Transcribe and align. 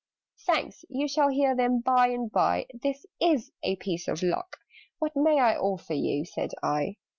"Thanks! 0.47 0.83
You 0.89 1.07
shall 1.07 1.27
hear 1.29 1.55
them 1.55 1.79
by 1.79 2.07
and 2.07 2.31
by 2.31 2.65
This 2.73 3.05
is 3.21 3.51
a 3.61 3.75
piece 3.75 4.07
of 4.07 4.23
luck!" 4.23 4.57
"What 4.97 5.15
may 5.15 5.39
I 5.39 5.55
offer 5.55 5.93
you?" 5.93 6.25
said 6.25 6.53
I. 6.63 6.95